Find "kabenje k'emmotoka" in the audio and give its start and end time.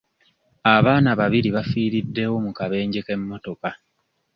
2.57-3.69